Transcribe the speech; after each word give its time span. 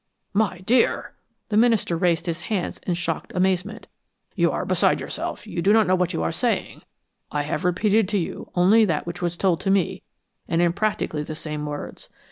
"My 0.33 0.61
dear!" 0.61 1.13
The 1.49 1.57
minister 1.57 1.95
raised 1.95 2.25
his 2.25 2.41
hands 2.49 2.79
in 2.87 2.95
shocked 2.95 3.31
amazement. 3.35 3.85
"You 4.33 4.49
are 4.49 4.65
beside 4.65 4.99
yourself, 4.99 5.45
you 5.45 5.61
don't 5.61 5.85
know 5.85 5.93
what 5.93 6.11
you 6.11 6.23
are 6.23 6.31
saying! 6.31 6.81
I 7.31 7.43
have 7.43 7.63
repeated 7.63 8.09
to 8.09 8.17
you 8.17 8.49
only 8.55 8.83
that 8.83 9.05
which 9.05 9.21
was 9.21 9.37
told 9.37 9.59
to 9.59 9.69
me, 9.69 10.01
and 10.47 10.59
in 10.59 10.73
practically 10.73 11.21
the 11.21 11.35
same 11.35 11.67
words. 11.67 12.09